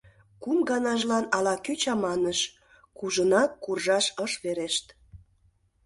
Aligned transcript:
Кум 0.43 0.57
ганажлан 0.69 1.25
ала-кӧ 1.37 1.73
чаманыш: 1.81 2.39
кужунак 2.97 3.51
куржаш 3.63 4.05
ыш 4.25 4.31
верешт. 4.43 4.85